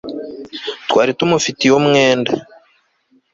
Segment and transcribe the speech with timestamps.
[0.89, 2.31] twari tumufitiye umwenda